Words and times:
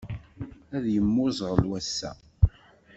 Ad 0.75 0.85
yemmuẓɣel 0.93 1.63
wass-a. 1.69 2.11